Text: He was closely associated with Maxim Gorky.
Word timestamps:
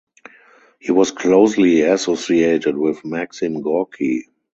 He 0.79 0.91
was 0.91 1.11
closely 1.11 1.81
associated 1.81 2.75
with 2.75 3.05
Maxim 3.05 3.61
Gorky. 3.61 4.29